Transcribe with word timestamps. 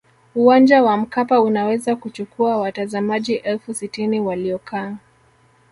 uwanja 0.35 0.83
wa 0.83 0.97
mkapa 0.97 1.41
unaweza 1.41 1.95
kuchukua 1.95 2.57
watazamaji 2.57 3.33
elfu 3.35 3.73
sitini 3.73 4.19
waliokaa 4.19 4.97